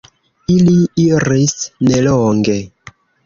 Ili 0.53 0.77
iris 1.03 1.53
nelonge. 1.91 2.57